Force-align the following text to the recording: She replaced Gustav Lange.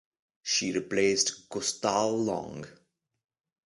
She 0.41 0.71
replaced 0.71 1.47
Gustav 1.49 2.11
Lange. 2.11 2.65